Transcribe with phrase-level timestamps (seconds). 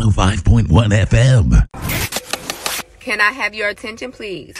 [0.00, 1.66] 105.1 FM.
[3.00, 4.56] Can I have your attention, please?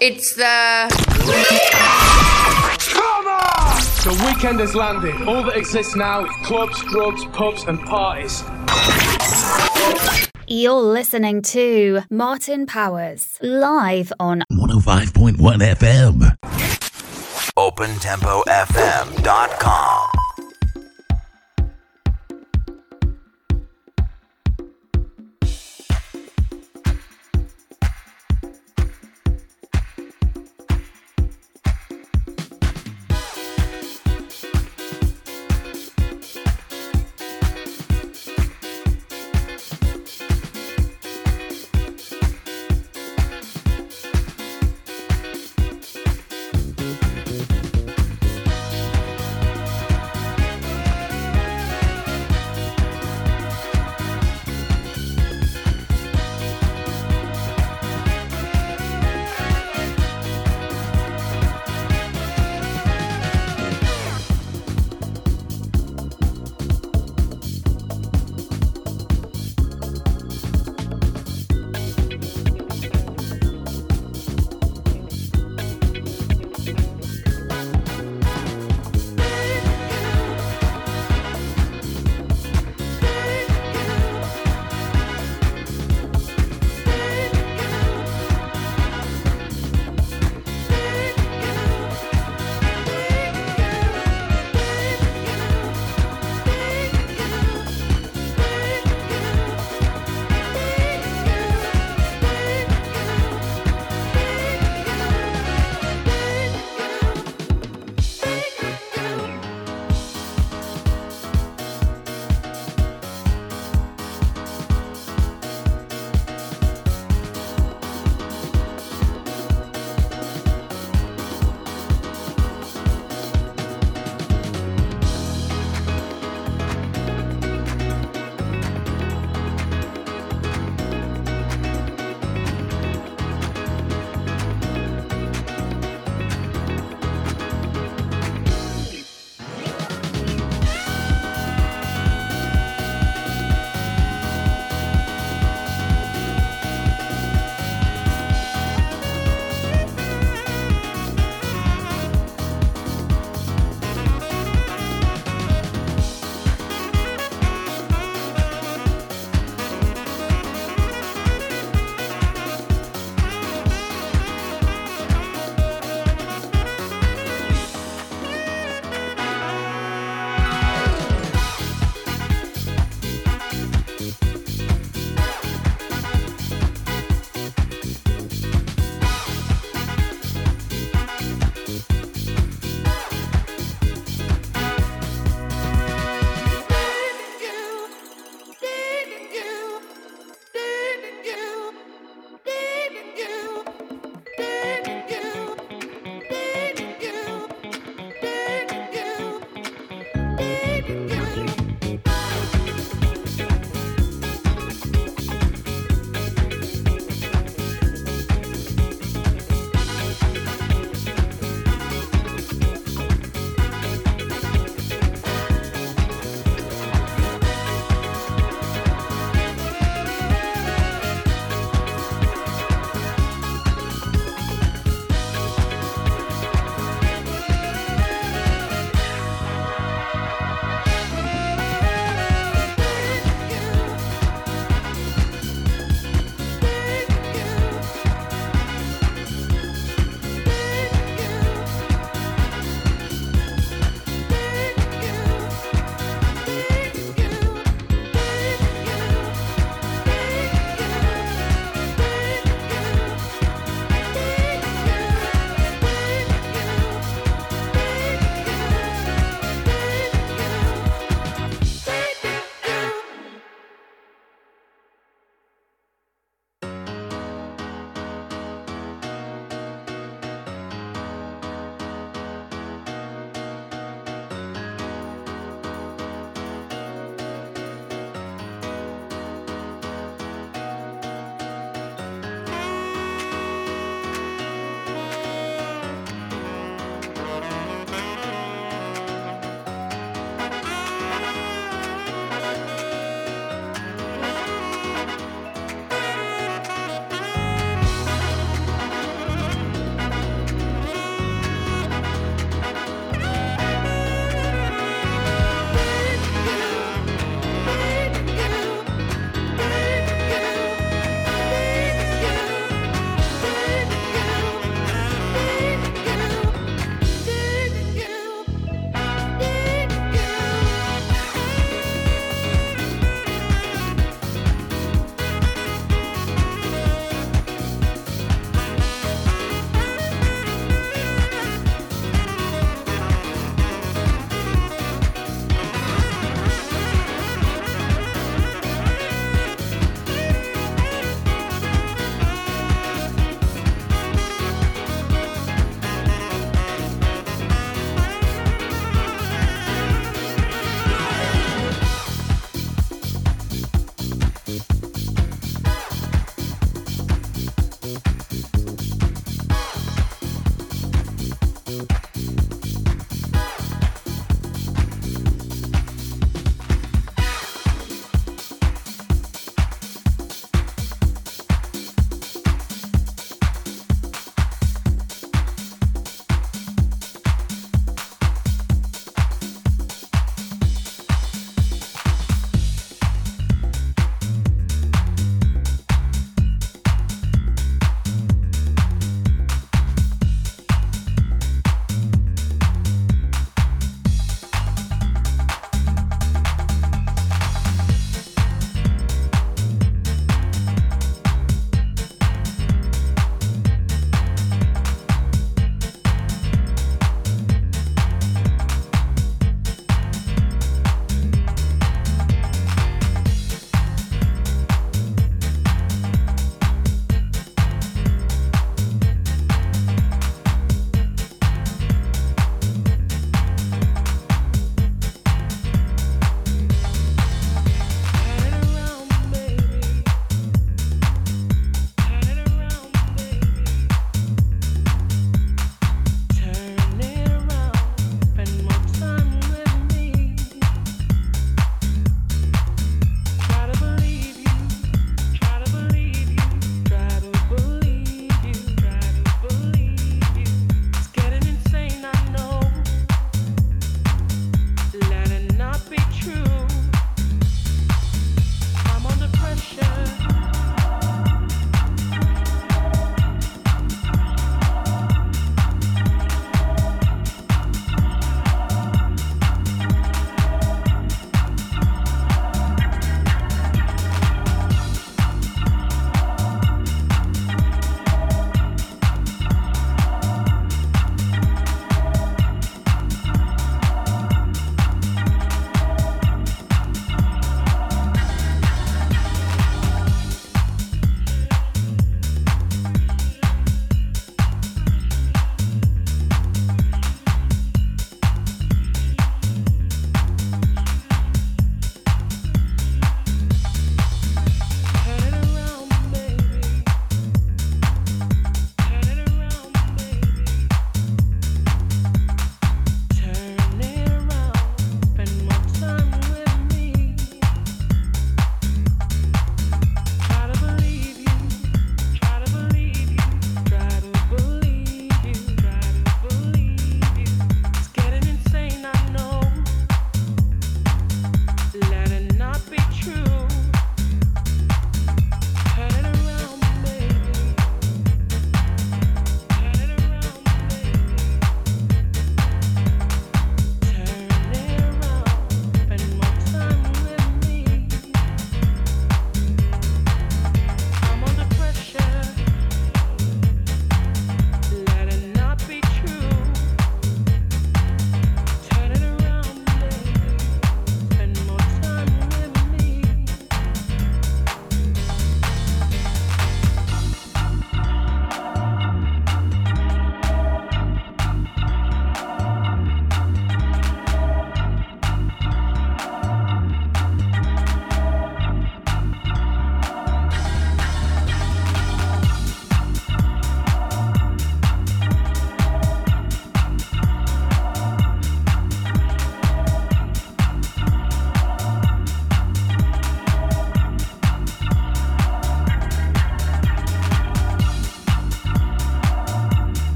[0.00, 0.86] It's the
[4.04, 5.14] The weekend has landed.
[5.26, 8.44] All that exists now is clubs, drugs, pubs, and parties.
[10.46, 16.36] You're listening to Martin Powers live on 105.1 FM.
[17.58, 20.15] OpenTempoFM.com.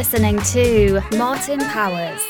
[0.00, 2.29] listening to Martin Powers.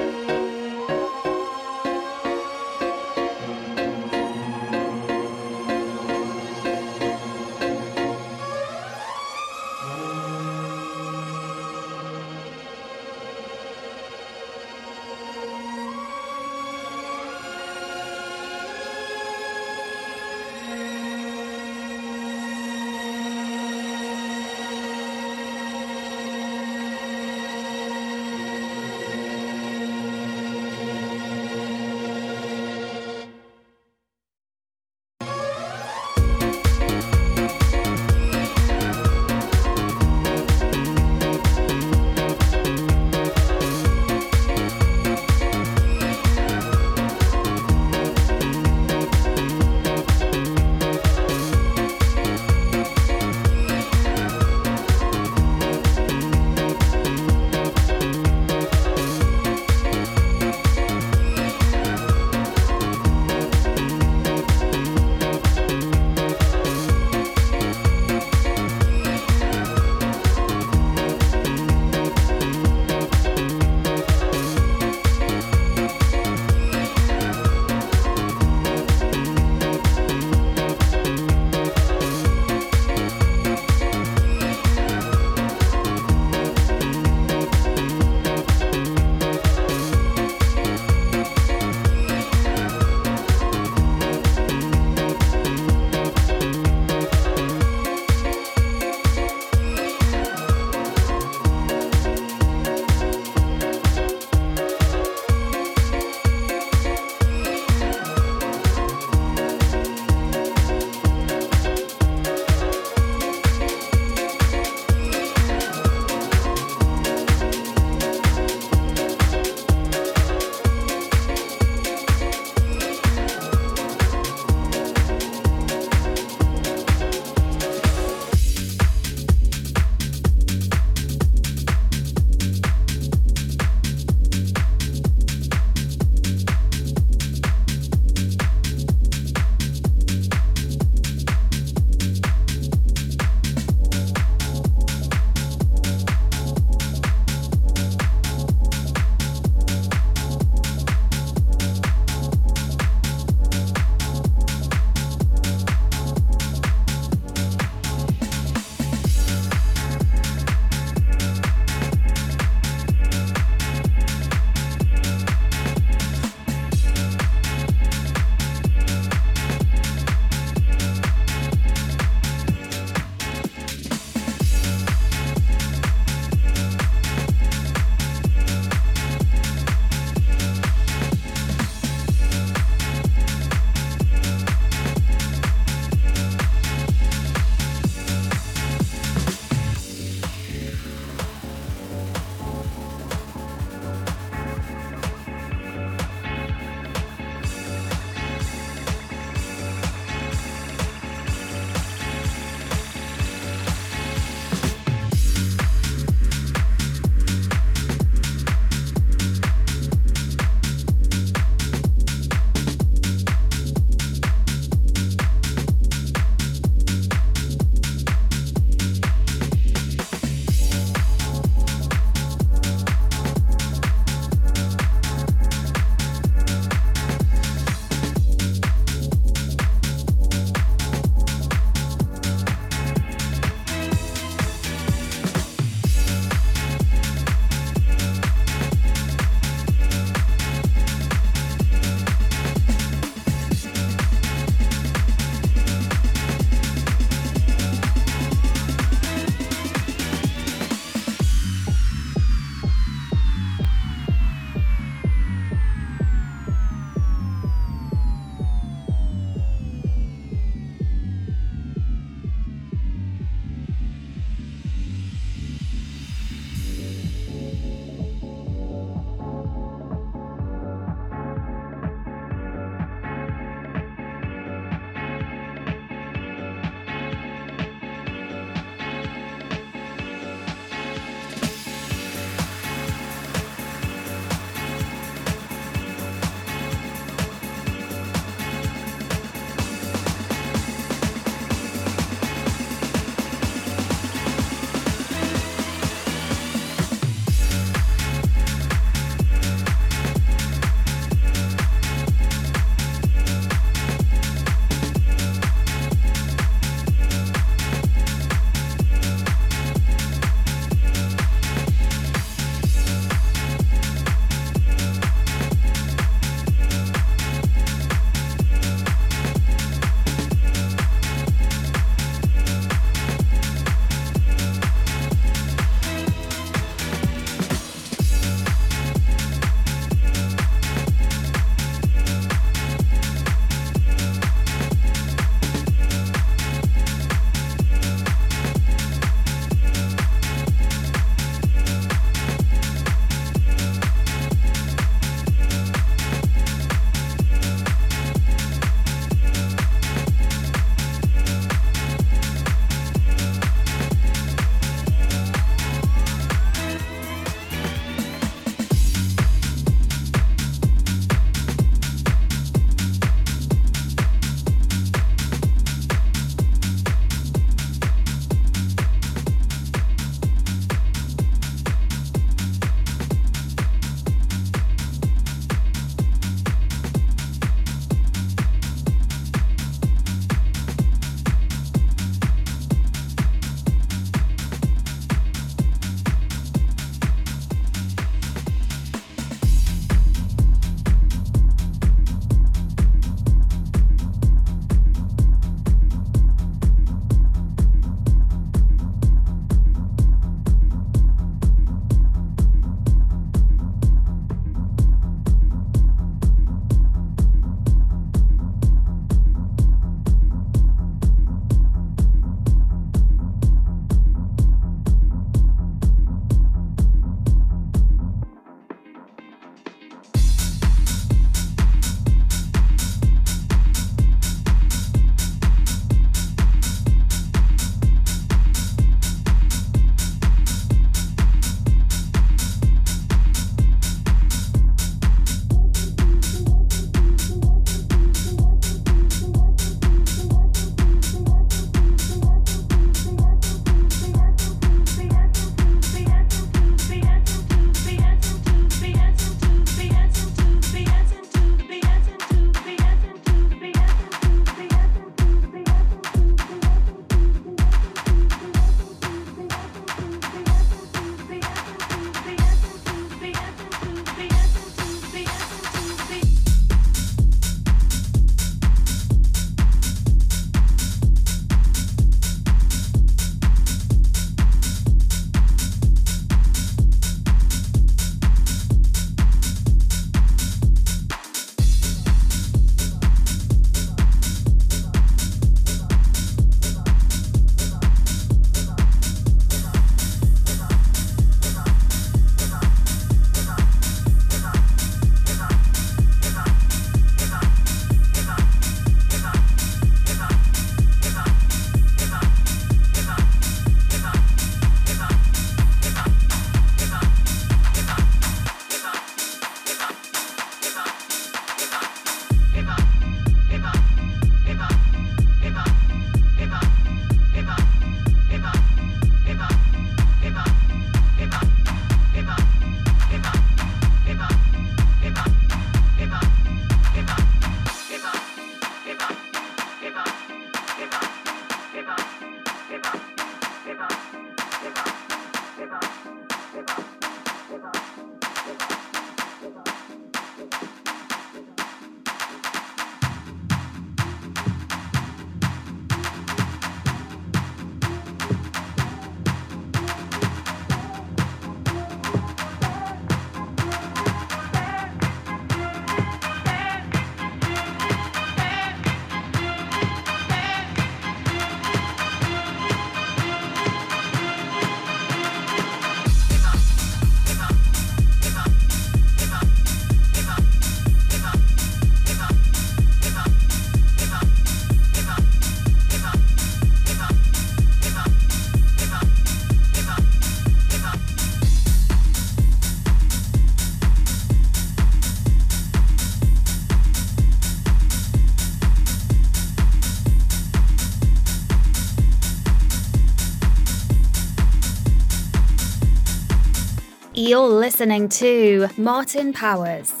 [597.41, 600.00] You're listening to Martin Powers.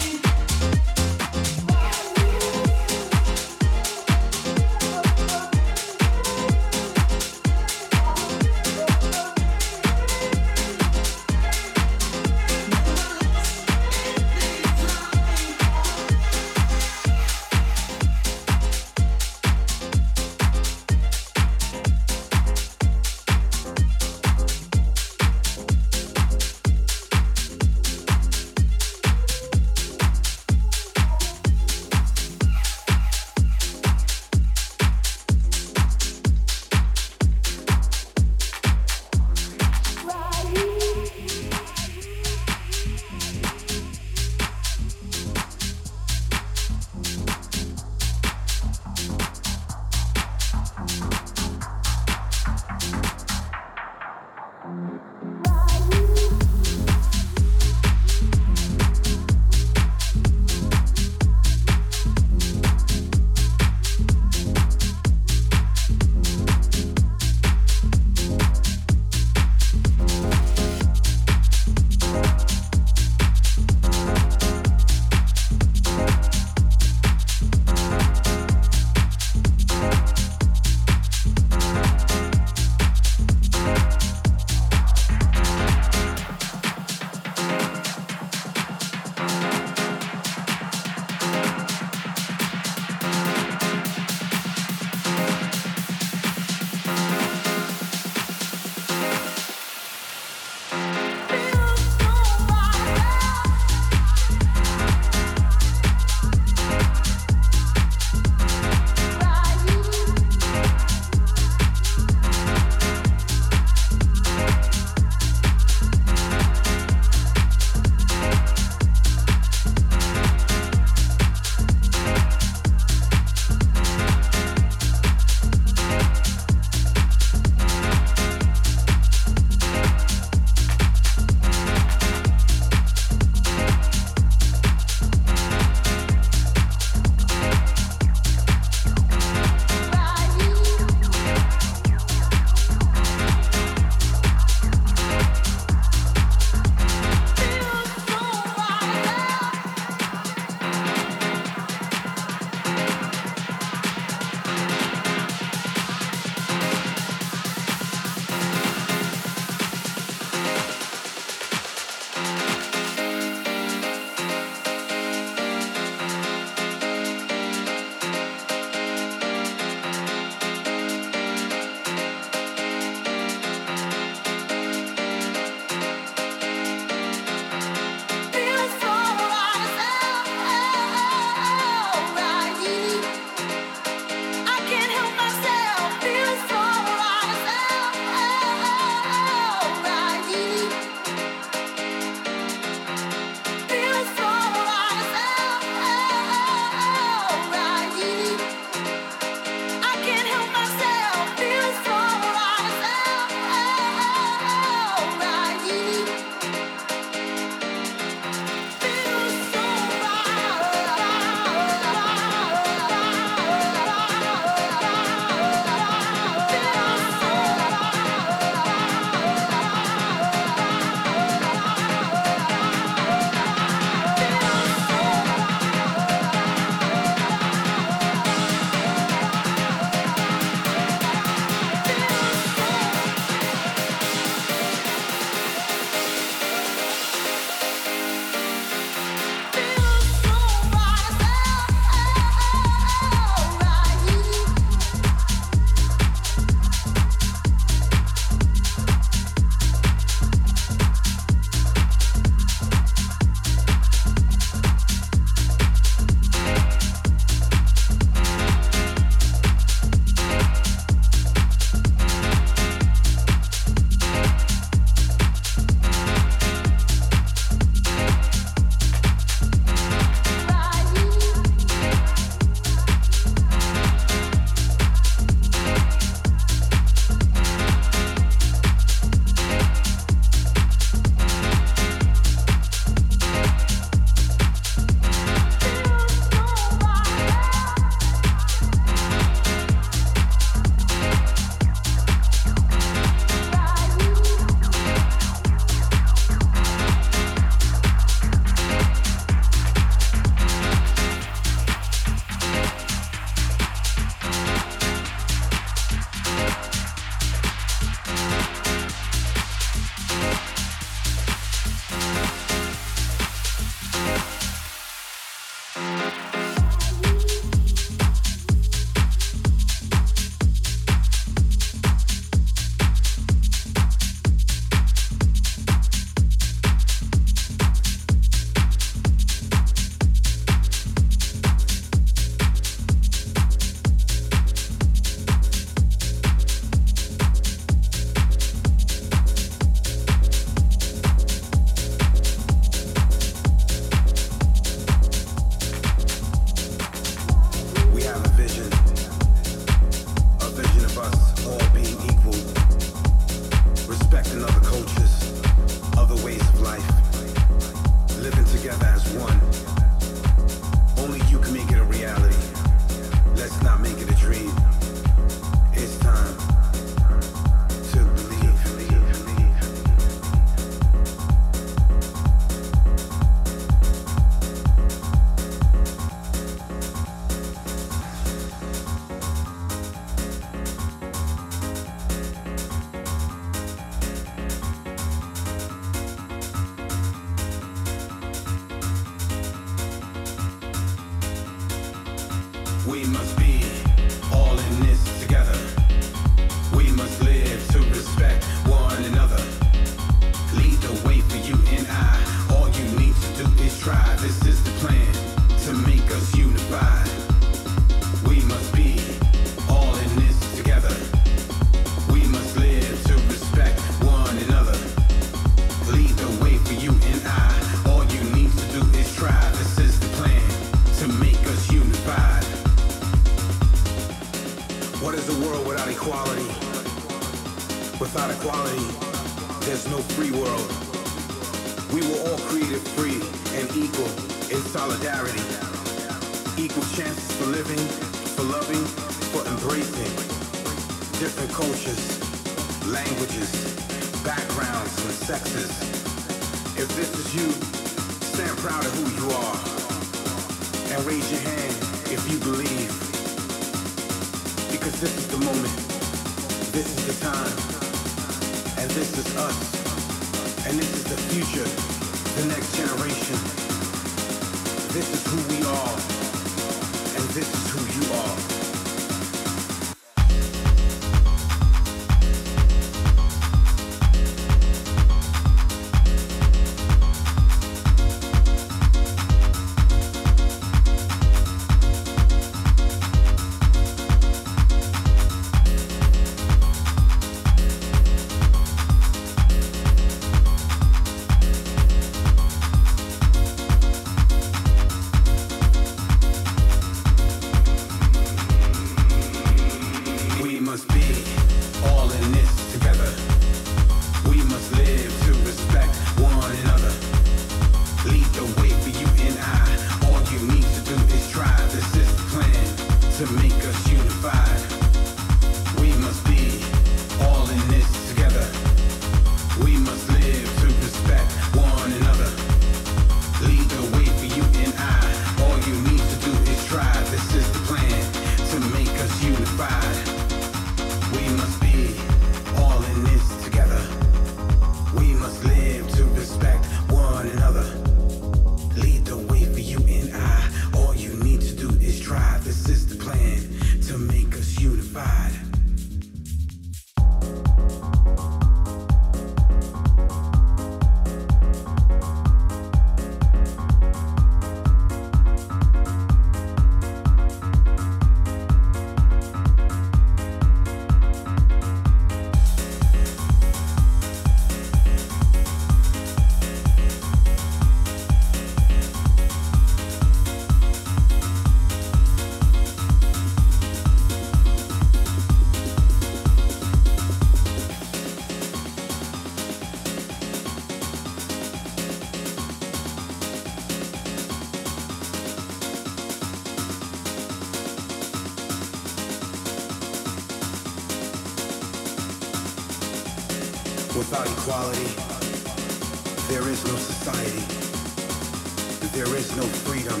[599.36, 600.00] no freedom.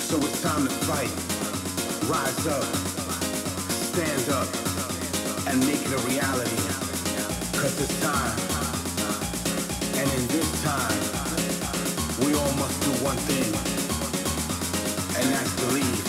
[0.00, 1.12] So it's time to fight.
[2.08, 2.64] Rise up,
[3.92, 4.48] stand up,
[5.48, 6.56] and make it a reality.
[7.52, 8.38] Cause it's time.
[10.00, 11.00] And in this time,
[12.24, 13.52] we all must do one thing.
[15.20, 16.03] And that's believe.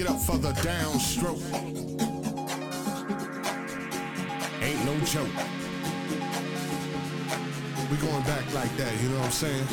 [0.00, 1.42] Get up for the downstroke.
[4.62, 5.28] Ain't no joke.
[7.90, 9.66] We going back like that, you know what I'm saying?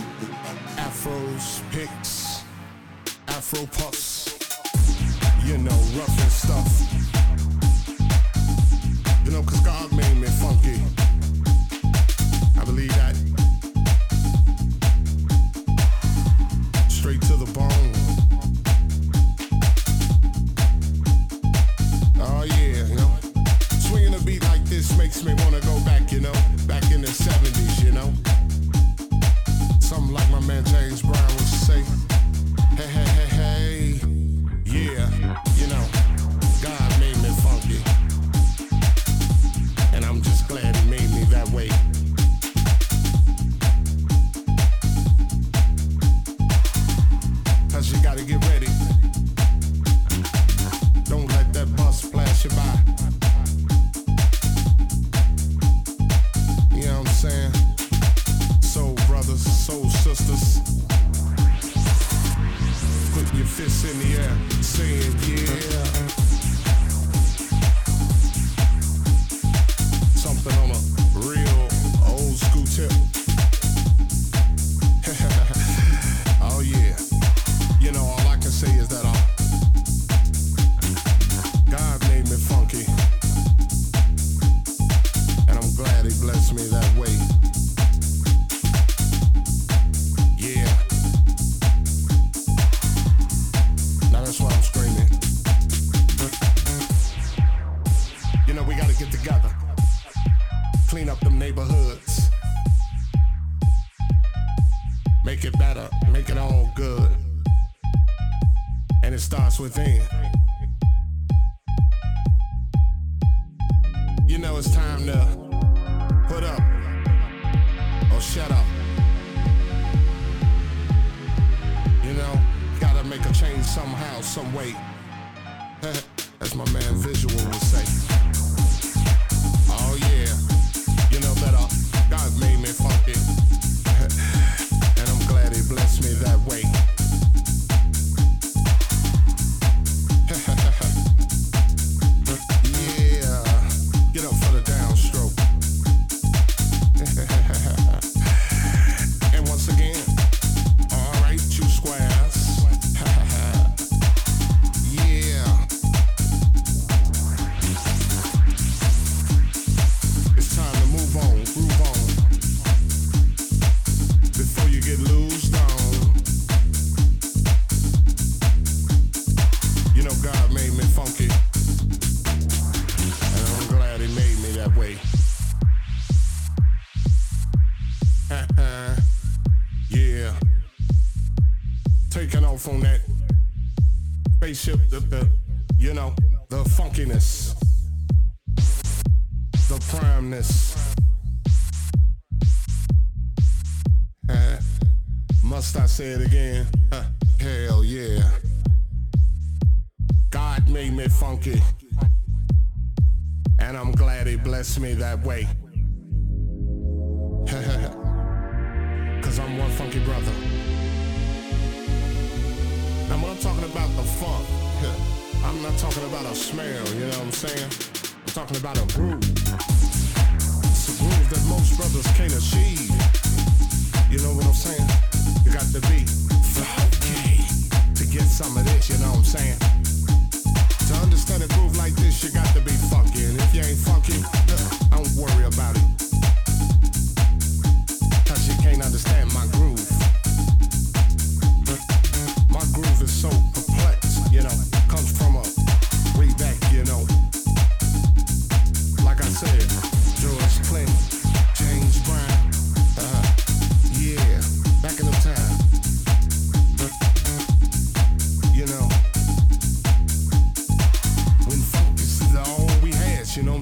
[204.97, 205.47] that way.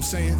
[0.06, 0.38] saying?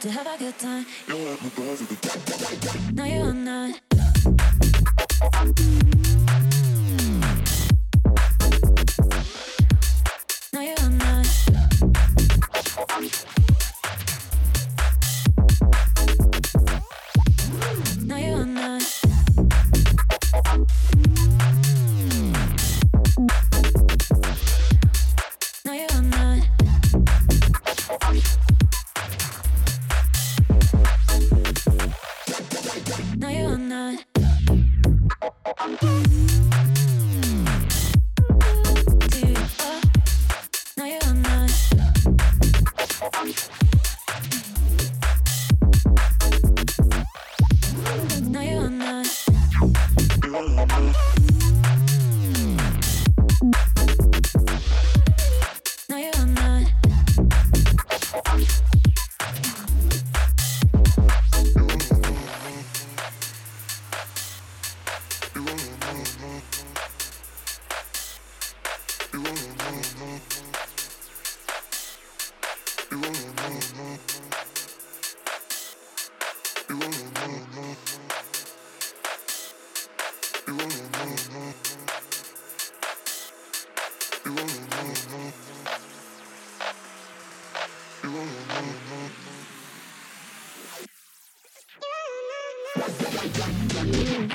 [0.00, 0.75] To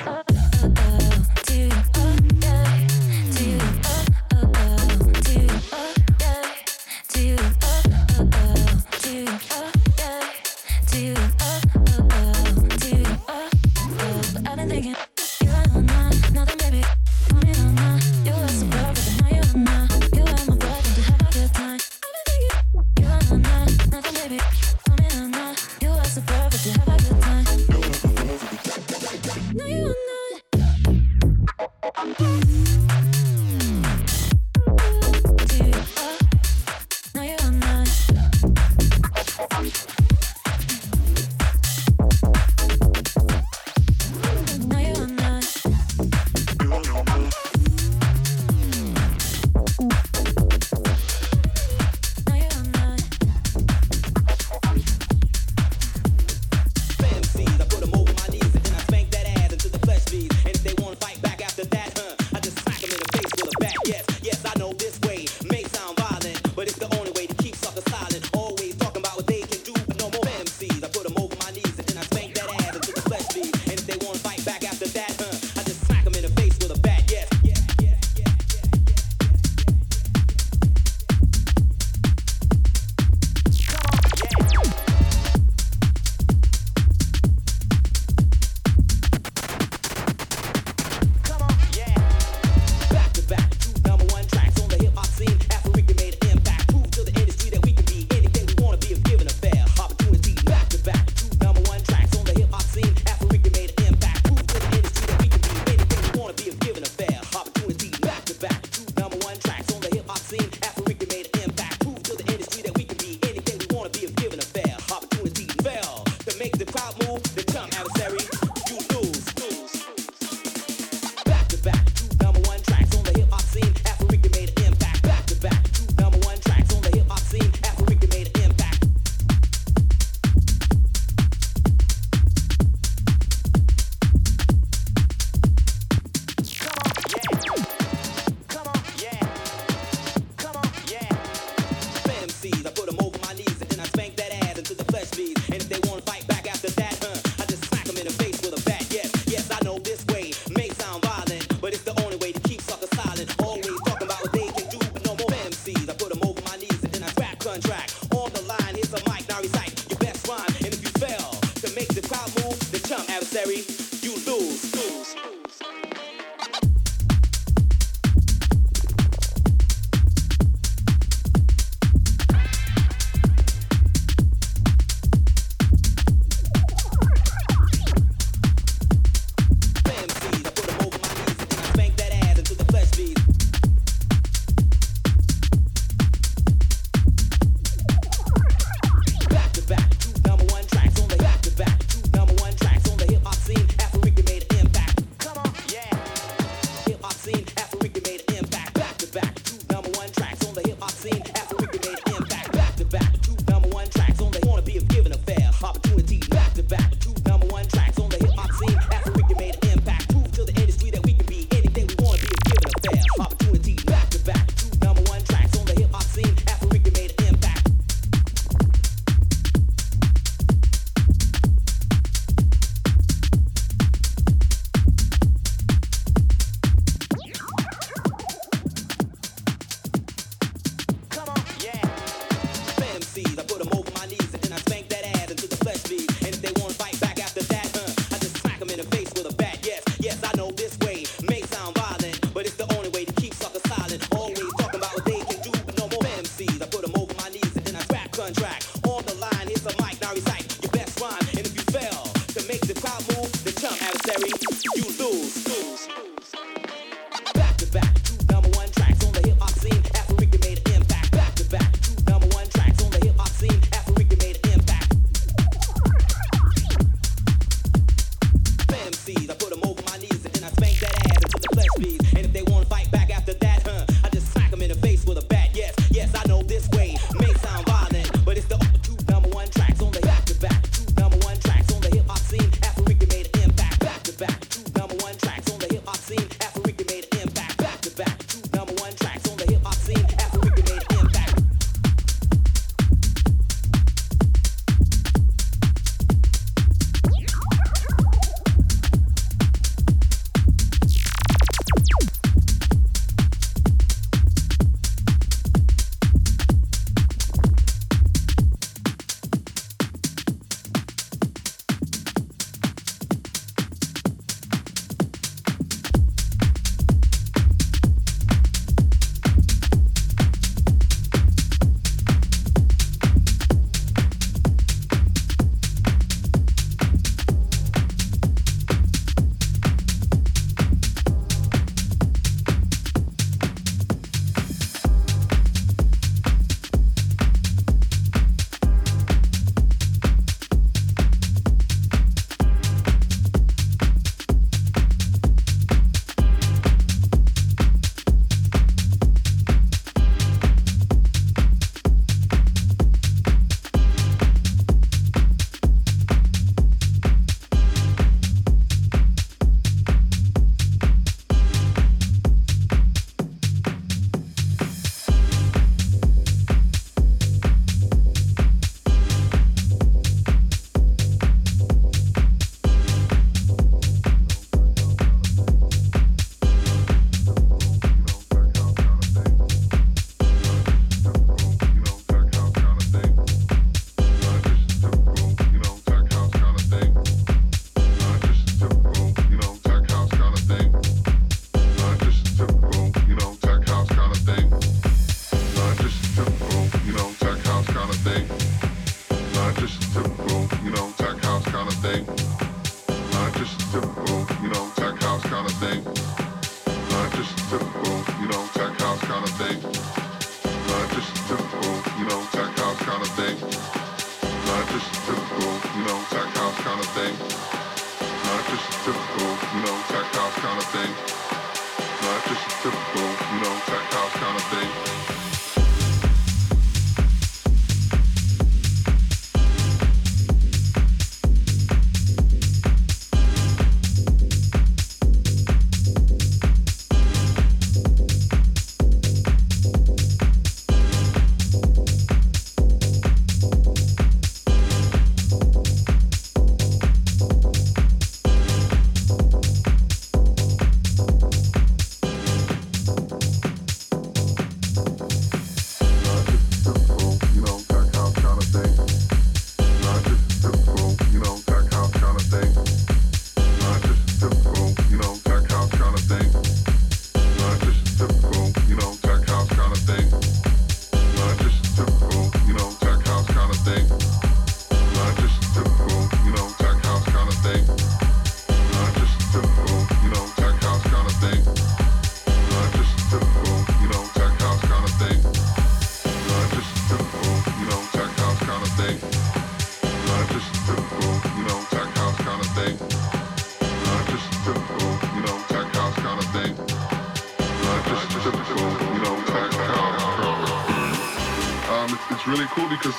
[0.06, 0.21] Bye.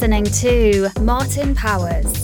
[0.00, 2.19] Listening to Martin Powers.